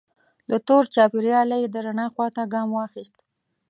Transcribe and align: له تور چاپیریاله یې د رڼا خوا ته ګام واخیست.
له 0.49 0.57
تور 0.67 0.83
چاپیریاله 0.93 1.55
یې 1.61 1.67
د 1.71 1.75
رڼا 1.85 2.07
خوا 2.13 2.27
ته 2.35 2.41
ګام 2.53 2.69
واخیست. 2.73 3.15